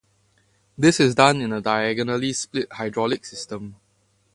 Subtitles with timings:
[0.79, 3.75] This is done in a diagonally split hydraulic system.